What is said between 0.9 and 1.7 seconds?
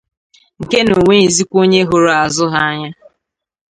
o nweghịzịkwa